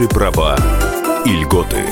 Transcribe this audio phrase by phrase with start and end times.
[0.00, 0.56] Ваши права
[1.26, 1.84] и льготы.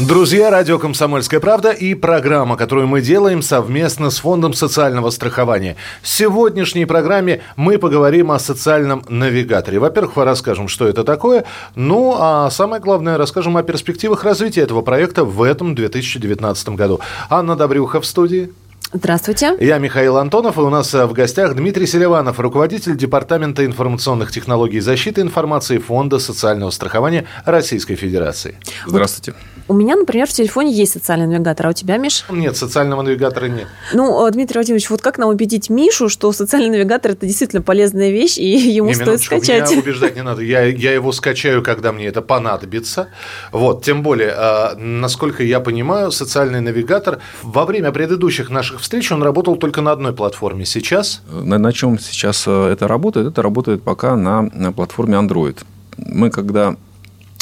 [0.00, 5.76] Друзья, радио «Комсомольская правда» и программа, которую мы делаем совместно с Фондом социального страхования.
[6.02, 9.78] В сегодняшней программе мы поговорим о социальном навигаторе.
[9.78, 11.44] Во-первых, расскажем, что это такое.
[11.76, 16.98] Ну, а самое главное, расскажем о перспективах развития этого проекта в этом 2019 году.
[17.30, 18.50] Анна Добрюха в студии.
[18.92, 19.54] Здравствуйте.
[19.60, 24.78] Я Михаил Антонов, и у нас э, в гостях Дмитрий Селиванов, руководитель Департамента информационных технологий
[24.78, 28.56] и защиты информации Фонда социального страхования Российской Федерации.
[28.86, 29.34] Здравствуйте.
[29.68, 32.24] У меня, например, в телефоне есть социальный навигатор, а у тебя, Миш?
[32.30, 33.66] Нет, социального навигатора нет.
[33.92, 38.10] Ну, э, Дмитрий Владимирович, вот как нам убедить Мишу, что социальный навигатор– это действительно полезная
[38.10, 39.70] вещь, и ему не, стоит скачать?
[39.70, 40.40] Меня убеждать не надо.
[40.40, 43.08] Я, я его скачаю, когда мне это понадобится.
[43.52, 49.12] Вот, тем более, э, насколько я понимаю, социальный навигатор во время предыдущих наших наших встреч
[49.12, 50.64] он работал только на одной платформе.
[50.64, 51.22] Сейчас?
[51.30, 53.26] На, на чем сейчас э, это работает?
[53.26, 55.56] Это работает пока на, на платформе Android.
[55.96, 56.76] Мы когда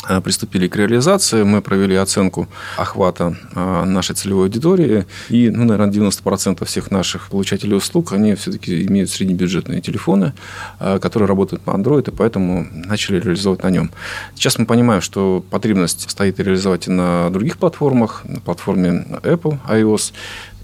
[0.09, 2.47] э, приступили к реализации, мы провели оценку
[2.79, 8.87] охвата э, нашей целевой аудитории, и, ну, наверное, 90% всех наших получателей услуг, они все-таки
[8.87, 10.33] имеют среднебюджетные телефоны,
[10.79, 13.91] которые работают на Android, и поэтому начали реализовывать на нем.
[14.35, 20.13] Сейчас мы понимаем, что потребность стоит реализовать и на других платформах, на платформе Apple, iOS,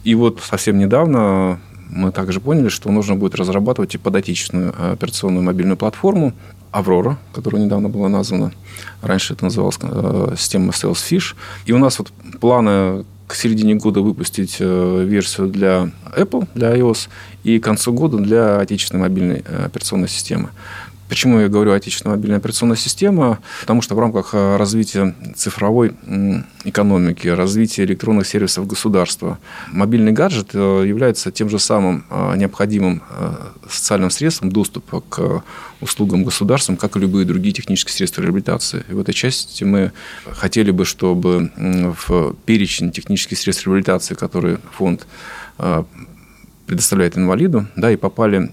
[0.04, 1.60] и вот совсем недавно
[1.92, 6.32] мы также поняли, что нужно будет разрабатывать и подотечественную э, операционную мобильную платформу
[6.70, 8.52] Аврора, которая недавно была названа.
[9.02, 11.34] Раньше это называлась э, система Salesfish.
[11.66, 17.08] И у нас вот планы к середине года выпустить э, версию для Apple, для iOS,
[17.44, 20.50] и к концу года для отечественной мобильной операционной системы.
[21.12, 23.38] Почему я говорю отечественная мобильная операционная система?
[23.60, 25.92] Потому что в рамках э, развития цифровой
[26.64, 29.38] экономики, развития электронных сервисов государства,
[29.68, 33.02] мобильный гаджет э, является тем же самым э, необходимым
[33.68, 35.44] социальным средством доступа к
[35.82, 38.82] услугам государством, как и любые другие технические средства реабилитации.
[38.88, 39.92] И в этой части мы
[40.24, 45.06] хотели бы, чтобы в перечень технических средств реабилитации, которые фонд
[46.72, 48.50] предоставляет инвалиду, да, и попали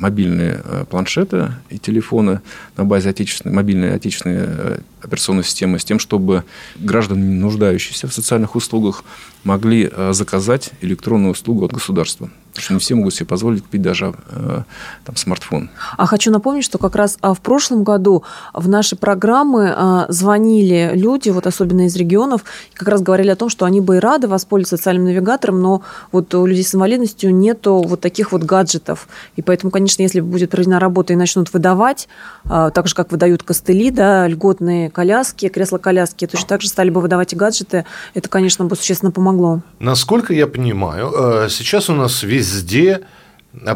[0.00, 2.40] мобильные э, планшеты и телефоны
[2.76, 6.44] на базе отечественной, мобильной отечественной э, операционной системы с тем, чтобы
[6.76, 9.04] граждане, нуждающиеся в социальных услугах,
[9.42, 12.30] могли э, заказать электронную услугу от государства.
[12.50, 14.62] Потому что не все могут себе позволить купить даже э,
[15.04, 15.70] там, смартфон.
[15.96, 20.90] А хочу напомнить, что как раз а, в прошлом году в наши программы а, звонили
[20.94, 22.44] люди, вот особенно из регионов,
[22.74, 26.34] как раз говорили о том, что они бы и рады воспользоваться социальным навигатором, но вот
[26.34, 29.08] у людей с инвалидностью нету вот таких вот гаджетов.
[29.36, 32.08] И поэтому, конечно, если будет проведена работа и начнут выдавать,
[32.44, 37.00] а, так же, как выдают костыли, да, льготные коляски, кресла-коляски, точно так же стали бы
[37.00, 37.84] выдавать и гаджеты,
[38.14, 39.60] это, конечно, бы существенно помогло.
[39.78, 43.00] Насколько я понимаю, э, сейчас у нас весь везде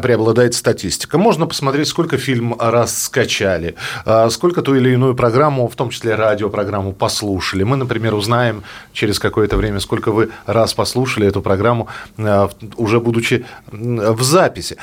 [0.01, 1.17] преобладает статистика.
[1.17, 6.15] Можно посмотреть, сколько фильм раз скачали, а сколько ту или иную программу, в том числе
[6.15, 7.63] радиопрограмму, послушали.
[7.63, 11.87] Мы, например, узнаем через какое-то время, сколько вы раз послушали эту программу,
[12.17, 14.77] а, уже будучи в записи.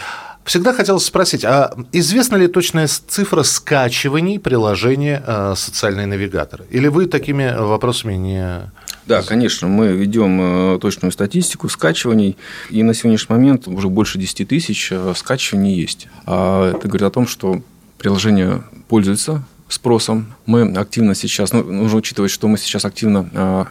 [0.45, 6.63] Всегда хотелось спросить, а известна ли точная цифра скачиваний приложения а, «Социальный навигатор»?
[6.71, 8.71] Или вы такими вопросами не
[9.05, 12.37] да, конечно, мы ведем э, точную статистику скачиваний,
[12.71, 16.07] и на сегодняшний момент уже больше 10 тысяч э, скачиваний есть.
[16.25, 17.63] А это говорит о том, что
[17.99, 20.35] приложение пользуется спросом.
[20.47, 23.65] Мы активно сейчас, ну, нужно учитывать, что мы сейчас активно э,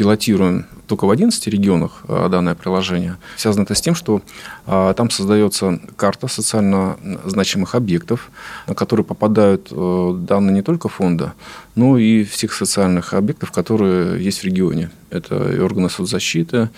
[0.00, 3.18] пилотируем только в 11 регионах а, данное приложение.
[3.36, 4.22] Связано это с тем, что
[4.64, 6.96] а, там создается карта социально
[7.26, 8.30] значимых объектов,
[8.66, 11.34] на которые попадают э, данные не только фонда,
[11.74, 14.90] но и всех социальных объектов, которые есть в регионе.
[15.10, 16.70] Это и органы соцзащиты,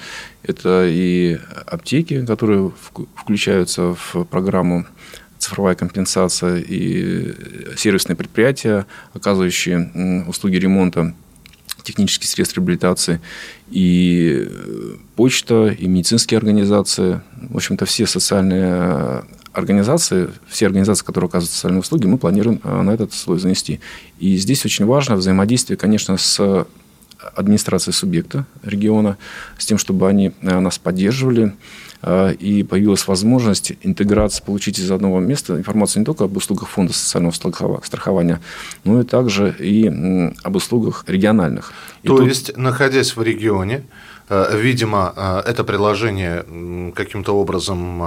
[0.42, 2.72] это и аптеки, которые
[3.14, 4.84] включаются в программу
[5.38, 7.34] цифровая компенсация и
[7.76, 11.14] сервисные предприятия, оказывающие услуги ремонта
[11.82, 13.20] технических средств реабилитации,
[13.70, 17.20] и э, почта, и медицинские организации.
[17.36, 22.82] В общем-то, все социальные э, организации, все организации, которые оказывают социальные услуги, мы планируем э,
[22.82, 23.80] на этот слой занести.
[24.18, 26.66] И здесь очень важно взаимодействие, конечно, с
[27.34, 29.16] администрацией субъекта региона,
[29.56, 31.54] с тем, чтобы они нас поддерживали,
[32.04, 37.32] и появилась возможность интеграции, получить из одного места информацию не только об услугах фонда социального
[37.32, 38.40] страхования,
[38.84, 39.86] но и также и
[40.42, 41.72] об услугах региональных.
[42.02, 42.26] И То тут...
[42.26, 43.84] есть, находясь в регионе,
[44.28, 46.44] э, видимо, э, это приложение
[46.94, 48.02] каким-то образом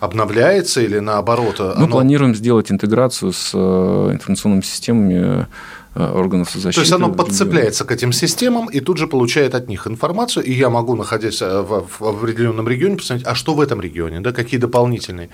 [0.00, 1.60] обновляется или наоборот?
[1.76, 5.46] Мы планируем сделать интеграцию с информационными системами
[5.94, 6.74] органов защиты.
[6.74, 10.52] То есть оно подцепляется к этим системам и тут же получает от них информацию, и
[10.52, 14.60] я могу, находясь в, в определенном регионе, посмотреть, а что в этом регионе, да, какие
[14.60, 15.30] дополнительные,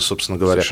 [0.00, 0.62] собственно говоря.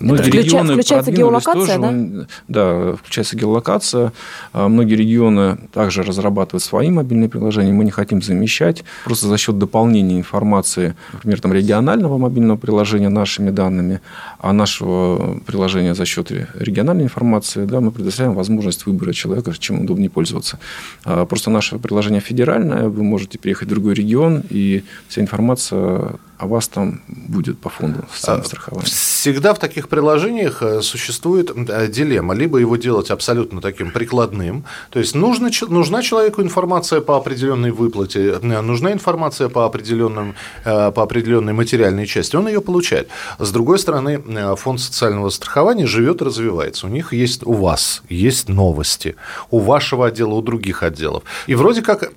[0.00, 2.26] Многие Включа, регионы включается геолокация, тоже, да?
[2.48, 4.12] Да, включается геолокация.
[4.52, 10.18] Многие регионы также разрабатывают свои мобильные приложения, мы не хотим замещать, просто за счет дополнения
[10.18, 14.00] информации, например, там регионального мобильного приложения нашими данными,
[14.38, 20.10] а нашего приложения за счет региональной информации, да, мы предоставляем возможность выбора человека, чем удобнее
[20.10, 20.58] пользоваться.
[21.04, 26.46] А просто наше приложение федеральное, вы можете приехать в другой регион, и вся информация о
[26.46, 28.86] вас там будет по фонду социального а, страхования.
[28.86, 32.34] Всегда в таких приложениях э, существует э, дилемма.
[32.34, 38.38] Либо его делать абсолютно таким прикладным, то есть нужно, нужна человеку информация по определенной выплате,
[38.42, 43.08] э, нужна информация по, определенным, по определенной материальной части, он ее получает.
[43.38, 44.22] С другой стороны,
[44.56, 46.86] фонд социального страхования живет и развивается.
[46.86, 49.16] У них есть, у вас есть новости,
[49.50, 51.22] у вашего отдела, у других отделов.
[51.46, 52.10] И вроде как,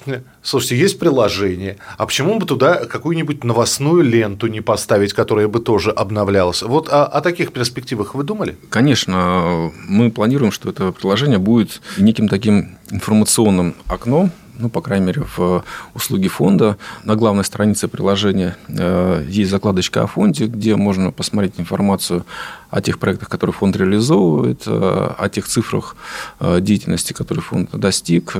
[0.48, 5.92] слушайте, есть приложение, а почему бы туда какую-нибудь новостную ленту не поставить, которая бы тоже
[5.92, 6.62] обновлялась?
[6.62, 8.58] Вот о, о таких перспективах вы думали?
[8.70, 15.24] Конечно, мы планируем, что это приложение будет неким таким информационным окном ну, по крайней мере,
[15.36, 15.64] в
[15.94, 16.78] услуге фонда.
[17.04, 22.26] На главной странице приложения э, есть закладочка о фонде, где можно посмотреть информацию
[22.70, 25.96] о тех проектах, которые фонд реализовывает, э, о тех цифрах
[26.40, 28.36] э, деятельности, которые фонд достиг.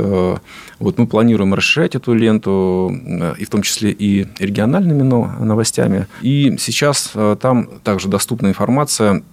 [0.80, 2.92] Вот мы планируем расширять эту ленту,
[3.38, 6.08] и в том числе и региональными новостями.
[6.22, 9.24] И сейчас там также доступна информация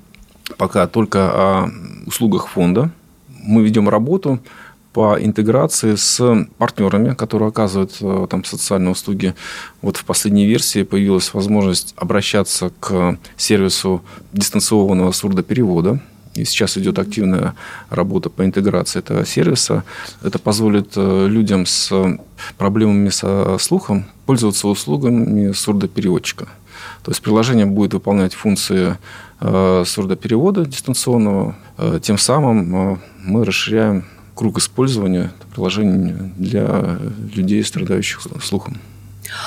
[0.57, 1.71] пока только о
[2.07, 2.91] услугах фонда.
[3.29, 4.41] Мы ведем работу
[4.95, 9.35] по интеграции с партнерами, которые оказывают э, там социальные услуги.
[9.83, 14.03] Вот в последней версии появилась возможность обращаться к сервису
[14.33, 16.01] дистанционного сурдоперевода.
[16.35, 17.55] И сейчас идет активная
[17.91, 19.83] работа по интеграции этого сервиса.
[20.23, 21.93] Это позволит э, людям с
[22.57, 26.47] проблемами со слухом пользоваться услугами сурдопереводчика.
[27.03, 28.97] То есть приложение будет выполнять функции
[29.41, 31.57] э, сурдоперевода дистанционного.
[32.01, 36.99] Тем самым мы расширяем круг использования приложений для
[37.35, 38.79] людей, страдающих слухом.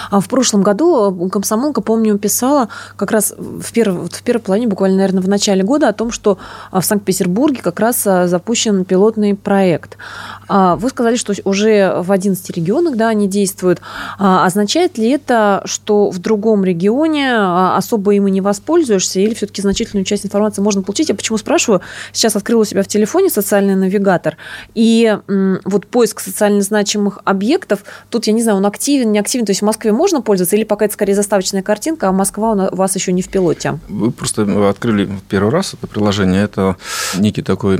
[0.09, 4.97] А в прошлом году комсомолка, помню, писала как раз в, перв, в первой половине, буквально,
[4.97, 6.37] наверное, в начале года о том, что
[6.71, 9.97] в Санкт-Петербурге как раз а, запущен пилотный проект.
[10.47, 13.81] А, вы сказали, что уже в 11 регионах да, они действуют.
[14.17, 17.35] А, означает ли это, что в другом регионе
[17.75, 21.09] особо им и не воспользуешься, или все-таки значительную часть информации можно получить?
[21.09, 21.81] Я почему спрашиваю?
[22.13, 24.37] Сейчас открыла у себя в телефоне социальный навигатор,
[24.73, 25.17] и
[25.65, 29.61] вот поиск социально значимых объектов, тут, я не знаю, он активен, не активен, то есть
[29.67, 33.21] Москве можно пользоваться, или пока это скорее заставочная картинка, а Москва у вас еще не
[33.21, 33.79] в пилоте?
[33.89, 36.43] Вы просто открыли первый раз это приложение.
[36.43, 36.77] Это
[37.15, 37.79] некий такой э,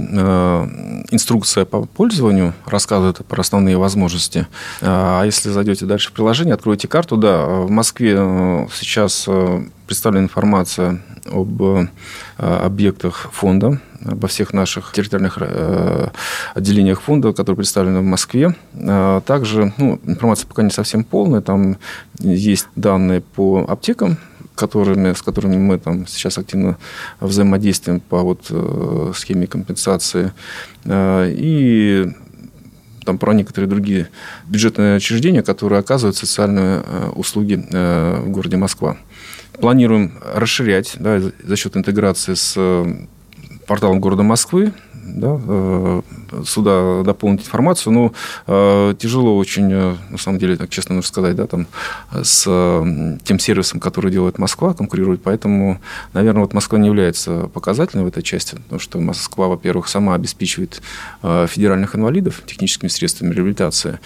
[1.12, 4.48] инструкция по пользованию, рассказывает про основные возможности.
[4.81, 10.25] А если зайдете дальше в приложение, откроете карту, да, в Москве э, сейчас э, представлена
[10.25, 11.88] информация об э,
[12.38, 16.10] объектах фонда, обо всех наших территориальных э,
[16.54, 18.56] отделениях фонда, которые представлены в Москве.
[18.76, 21.42] А также ну, информация пока не совсем полная.
[21.42, 21.78] Там
[22.20, 24.18] есть данные по аптекам,
[24.56, 26.78] которыми, с которыми мы там сейчас активно
[27.20, 30.32] взаимодействуем по вот, э, схеме компенсации.
[30.90, 32.08] И
[33.06, 34.10] там про некоторые другие
[34.48, 36.82] бюджетные учреждения, которые оказывают социальные
[37.16, 38.98] услуги в городе Москва.
[39.60, 42.86] Планируем расширять да, за счет интеграции с э,
[43.67, 46.01] порталом города Москвы, да, э,
[46.45, 48.13] сюда дополнить информацию, но
[48.47, 51.67] э, тяжело очень, на самом деле, так честно нужно сказать, да, там,
[52.12, 52.43] с
[53.24, 55.79] тем сервисом, который делает Москва, конкурирует, поэтому,
[56.13, 60.81] наверное, вот Москва не является показательной в этой части, потому что Москва, во-первых, сама обеспечивает
[61.21, 64.00] федеральных инвалидов техническими средствами реабилитации,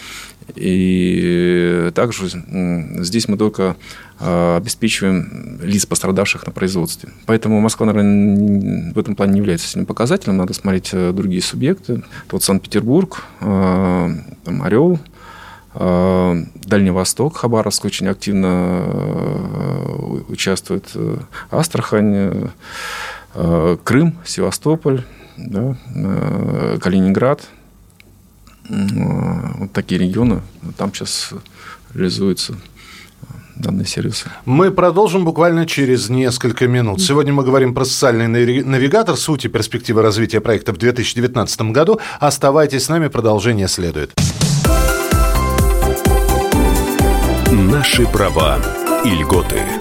[0.55, 2.27] и также
[3.03, 3.75] здесь мы только
[4.19, 7.09] а, обеспечиваем лиц, пострадавших на производстве.
[7.25, 10.37] Поэтому Москва, наверное, в этом плане не является сильным показателем.
[10.37, 12.03] Надо смотреть э, другие субъекты.
[12.29, 14.11] Вот Санкт-Петербург, а,
[14.61, 14.99] Орел,
[15.73, 21.17] а, Дальний Восток, Хабаровск очень активно э, участвует, э,
[21.49, 22.51] Астрахань,
[23.85, 25.05] Крым, Севастополь,
[25.37, 25.77] да,
[26.81, 27.41] Калининград–
[28.71, 30.41] вот такие регионы,
[30.77, 31.33] там сейчас
[31.93, 32.55] реализуются
[33.55, 34.29] данные сервисы.
[34.45, 37.01] Мы продолжим буквально через несколько минут.
[37.01, 41.99] Сегодня мы говорим про социальный навигатор, суть и перспективы развития проекта в 2019 году.
[42.19, 44.13] Оставайтесь с нами, продолжение следует.
[47.51, 48.59] Наши права
[49.03, 49.80] и льготы.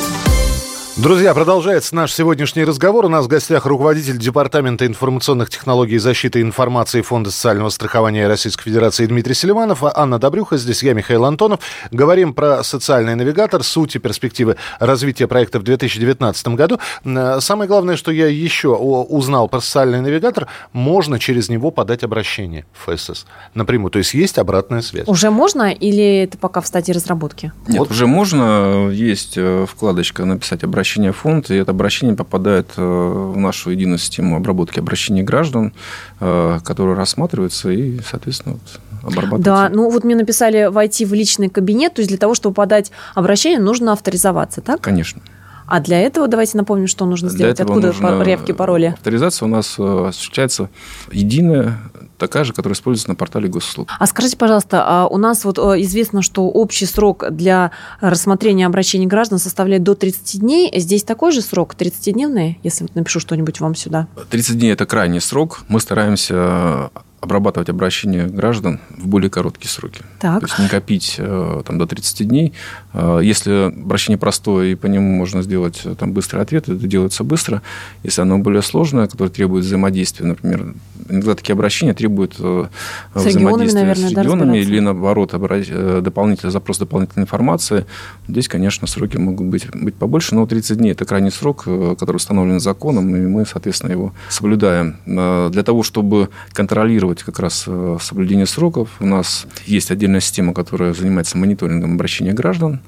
[1.01, 3.05] Друзья, продолжается наш сегодняшний разговор.
[3.05, 8.65] У нас в гостях руководитель Департамента информационных технологий и защиты информации Фонда социального страхования Российской
[8.65, 11.61] Федерации Дмитрий Селиванов, а Анна Добрюха, здесь я, Михаил Антонов.
[11.89, 16.79] Говорим про социальный навигатор, суть и перспективы развития проекта в 2019 году.
[17.03, 22.67] Э, самое главное, что я еще узнал про социальный навигатор, можно через него подать обращение
[22.73, 23.89] в ФСС напрямую.
[23.89, 25.07] То есть есть обратная связь.
[25.07, 27.51] Уже можно или это пока в стадии разработки?
[27.67, 27.89] Нет, вот.
[27.89, 28.89] уже можно.
[28.91, 33.71] Есть э, вкладочка «Написать обращение» обращение в фонд, и это обращение попадает э, в нашу
[33.71, 35.73] единую систему обработки обращений граждан,
[36.19, 39.43] э, которая рассматривается и, соответственно, вот, обрабатывается.
[39.43, 42.91] Да, ну вот мне написали войти в личный кабинет, то есть для того, чтобы подать
[43.15, 44.81] обращение, нужно авторизоваться, так?
[44.81, 45.21] Конечно.
[45.65, 47.55] А для этого давайте напомним, что нужно сделать.
[47.55, 48.23] Для Откуда нужно...
[48.23, 48.87] явки, пароли?
[48.87, 50.69] Авторизация у нас э, осуществляется
[51.13, 51.79] единая
[52.21, 53.89] такая же, которая используется на портале госуслуг.
[53.99, 59.07] А скажите, пожалуйста, а у нас вот э, известно, что общий срок для рассмотрения обращений
[59.07, 60.71] граждан составляет до 30 дней.
[60.79, 64.07] Здесь такой же срок, 30-дневный, если вот напишу что-нибудь вам сюда?
[64.29, 65.63] 30 дней– это крайний срок.
[65.67, 70.01] Мы стараемся обрабатывать обращения граждан в более короткие сроки.
[70.19, 70.39] Так.
[70.39, 72.53] То есть не копить э, там, до 30 дней.
[72.93, 77.23] Э, если обращение простое и по нему можно сделать э, там, быстрый ответ, это делается
[77.23, 77.61] быстро.
[78.01, 80.73] Если оно более сложное, которое требует взаимодействия, например,
[81.09, 82.69] иногда такие обращения требуют с
[83.13, 87.85] взаимодействия наверное, с регионами да, или наоборот дополнительный запрос дополнительной информации.
[88.27, 91.65] Здесь, конечно, сроки могут быть, быть побольше, но 30 дней– это крайний срок,
[91.99, 94.97] который установлен законом, и мы, соответственно, его соблюдаем.
[95.05, 98.89] Для того, чтобы контролировать контролировать как раз э, соблюдение сроков.
[98.99, 102.79] У нас есть отдельная система, которая занимается мониторингом обращения граждан.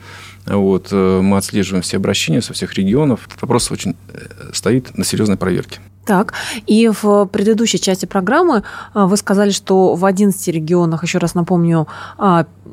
[0.46, 3.28] Вот, э, мы отслеживаем все обращения со всех регионов.
[3.42, 5.80] Вопрос очень э, стоит на серьезной проверке.
[6.06, 6.34] Так,
[6.68, 11.88] и в предыдущей части программы вы сказали, что в 11 регионах, еще раз напомню,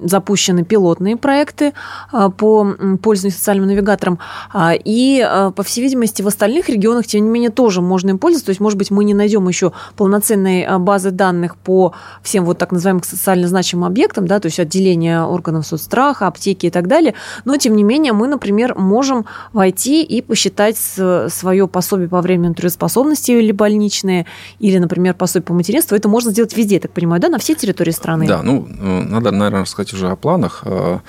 [0.03, 1.73] запущены пилотные проекты
[2.12, 4.19] а, по пользованию социальным навигатором.
[4.53, 8.19] А, и, а, по всей видимости, в остальных регионах, тем не менее, тоже можно им
[8.19, 8.47] пользоваться.
[8.47, 12.73] То есть, может быть, мы не найдем еще полноценной базы данных по всем вот так
[12.73, 17.15] называемым социально значимым объектам, да, то есть отделение органов соцстраха, аптеки и так далее.
[17.45, 23.33] Но, тем не менее, мы, например, можем войти и посчитать свое пособие по временной трудоспособности
[23.33, 24.26] или больничное,
[24.59, 25.97] или, например, пособие по материнству.
[25.97, 28.26] Это можно сделать везде, я так понимаю, да, на всей территории страны?
[28.26, 30.62] Да, ну, э, надо, наверное, сказать сказать уже о планах.
[30.64, 31.00] А,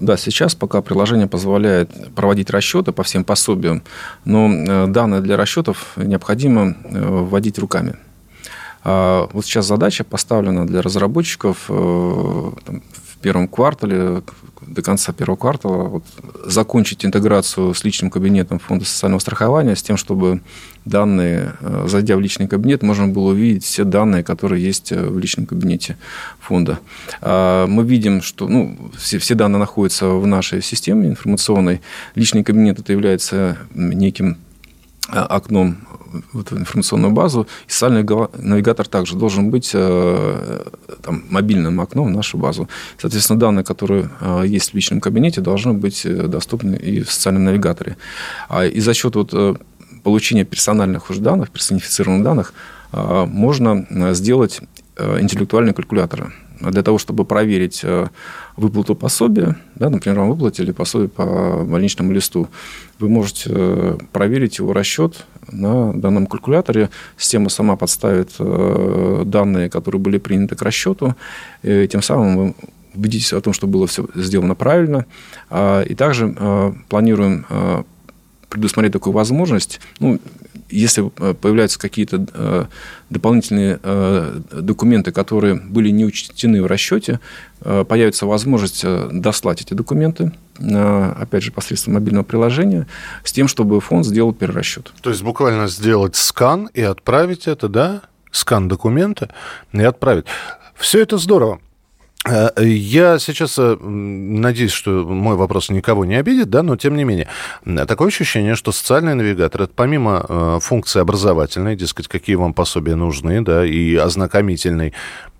[0.00, 3.82] да, сейчас пока приложение позволяет проводить расчеты по всем пособиям,
[4.24, 7.94] но э, данные для расчетов необходимо э, вводить руками.
[8.84, 12.82] А, вот сейчас задача поставлена для разработчиков э, там,
[13.24, 14.22] первом квартале,
[14.60, 16.04] до конца первого квартала вот,
[16.44, 20.42] закончить интеграцию с личным кабинетом Фонда социального страхования с тем, чтобы
[20.84, 25.18] данные, э, зайдя в личный кабинет, можно было увидеть все данные, которые есть э, в
[25.18, 25.96] личном кабинете
[26.38, 26.80] фонда.
[27.22, 31.80] А, мы видим, что ну, все, все данные находятся в нашей системе информационной.
[32.14, 34.36] Личный кабинет это является неким
[35.08, 35.78] э, окном
[36.32, 37.46] в эту информационную базу.
[37.68, 38.04] И социальный
[38.38, 42.68] навигатор также должен быть там, мобильным окном в нашу базу.
[42.98, 44.10] Соответственно, данные, которые
[44.44, 47.96] есть в личном кабинете, должны быть доступны и в социальном навигаторе.
[48.48, 49.34] А И за счет вот
[50.02, 52.54] получения персональных уж данных, персонифицированных данных,
[52.92, 54.60] можно сделать
[54.98, 56.32] интеллектуальные калькуляторы.
[56.60, 57.84] Для того, чтобы проверить
[58.56, 62.48] выплату пособия, да, например, вам выплатили пособие по больничному листу,
[62.98, 66.90] вы можете проверить его расчет на данном калькуляторе.
[67.18, 71.16] Система сама подставит данные, которые были приняты к расчету,
[71.62, 72.54] и тем самым вы
[72.94, 75.06] убедитесь о том, что было все сделано правильно.
[75.52, 77.44] И также планируем
[78.48, 80.20] предусмотреть такую возможность, ну,
[80.70, 82.64] если э, появляются какие-то э,
[83.10, 87.20] дополнительные э, документы, которые были не учтены в расчете,
[87.60, 92.86] появится возможность дослать эти документы, опять же, посредством мобильного приложения,
[93.22, 94.92] с тем, чтобы фонд сделал перерасчет.
[95.00, 98.02] То есть буквально сделать скан и отправить это, да?
[98.30, 99.30] Скан документа
[99.72, 100.26] и отправить.
[100.74, 101.60] Все это здорово.
[102.24, 107.04] Э, я сейчас э, надеюсь, что мой вопрос никого не обидит, да, но тем не
[107.04, 107.28] менее.
[107.86, 113.42] Такое ощущение, что социальный навигатор, это помимо э, функции образовательной, дескать, какие вам пособия нужны,
[113.42, 114.94] да, и ознакомительной,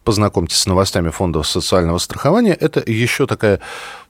[0.04, 3.60] познакомьтесь с новостями фондов социального страхования, это еще такая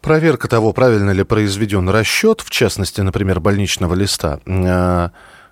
[0.00, 4.40] проверка того, правильно ли произведен расчет, в частности, например, больничного листа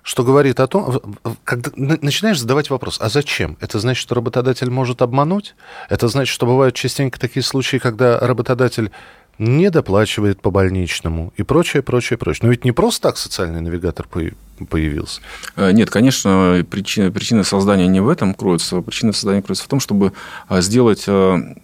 [0.03, 1.01] что говорит о том,
[1.43, 3.57] когда начинаешь задавать вопрос, а зачем?
[3.61, 5.55] Это значит, что работодатель может обмануть?
[5.89, 8.91] Это значит, что бывают частенько такие случаи, когда работодатель
[9.39, 12.41] не доплачивает по больничному и прочее, прочее, прочее.
[12.43, 15.21] Но ведь не просто так социальный навигатор появился.
[15.55, 18.81] Э, нет, конечно, причина, причина создания не в этом кроется.
[18.81, 20.13] Причина создания кроется в том, чтобы
[20.49, 21.55] э, сделать э,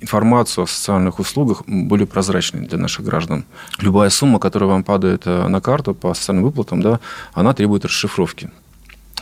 [0.00, 3.44] информацию о социальных услугах более прозрачной для наших граждан.
[3.80, 7.00] Любая сумма, которая вам падает на карту по социальным выплатам, да,
[7.34, 8.50] она требует расшифровки.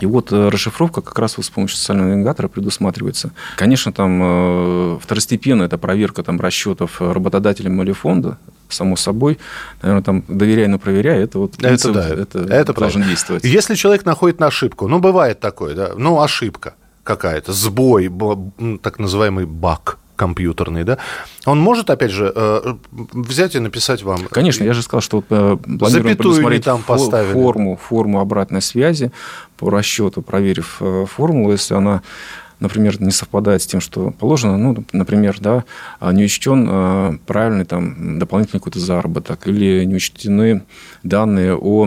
[0.00, 3.30] И вот э, расшифровка как раз вот с помощью социального навигатора предусматривается.
[3.56, 9.38] Конечно, там э, второстепенно это проверка там, расчетов работодателем или фонда, само собой.
[9.80, 13.45] Наверное, там доверяй, но проверяй, это вот принцип, это, да, это, это должен действовать.
[13.45, 18.11] Если человек находит на ошибку, ну, бывает такое, да, ну, ошибка какая-то, сбой,
[18.83, 20.99] так называемый баг, компьютерный, да,
[21.44, 24.25] он может, опять же, э, взять и написать вам...
[24.30, 29.12] Конечно, я же сказал, что э, планируем предусмотреть там форму, форму обратной связи
[29.56, 32.02] по расчету, проверив э, формулу, если она
[32.58, 35.64] например, не совпадает с тем, что положено, ну, например, да,
[36.00, 40.62] не учтен правильный там дополнительный какой-то заработок или не учтены
[41.02, 41.87] данные о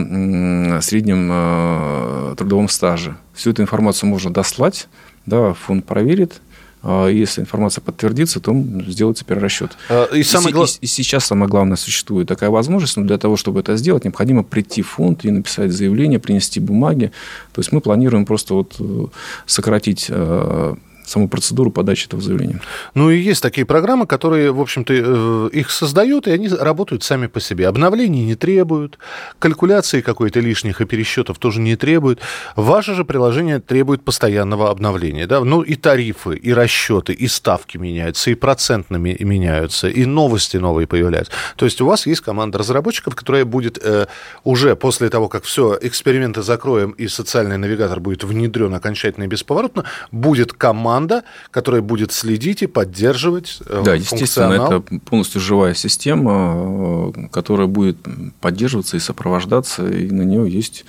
[0.81, 3.17] среднем трудовом стаже.
[3.33, 4.87] Всю эту информацию можно дослать,
[5.25, 6.48] да, фонд проверит, а
[6.83, 8.53] если информация подтвердится, то
[8.87, 9.71] сделается перерасчет.
[9.89, 13.59] А, и, самое и, и сейчас самое главное, существует такая возможность, но для того, чтобы
[13.59, 17.11] это сделать, необходимо прийти в фонд и написать заявление, принести бумаги.
[17.51, 19.05] То есть мы планируем просто вот э,
[19.45, 20.75] сократить э,
[21.09, 22.61] саму процедуру подачи этого заявления.
[22.93, 27.27] Ну и есть такие программы, которые, в общем-то, э, их создают, и они работают сами
[27.27, 27.67] по себе.
[27.67, 28.97] Обновлений не требуют,
[29.39, 32.19] калькуляции какой-то лишних и пересчетов тоже не требуют.
[32.55, 35.27] Ваше же приложение требует постоянного обновления.
[35.27, 35.43] Да?
[35.43, 41.31] Ну и тарифы, и расчеты, и ставки меняются, и процентными меняются, и новости новые появляются.
[41.55, 44.07] То есть у вас есть команда разработчиков, которая будет э,
[44.43, 49.85] уже после того, как все, эксперименты закроем, и социальный навигатор будет внедрен окончательно и бесповоротно,
[50.11, 57.11] будет команда команда, которая будет следить и поддерживать э, Да, естественно, это полностью живая система,
[57.15, 57.97] э, которая будет
[58.41, 60.85] поддерживаться и сопровождаться, и на нее есть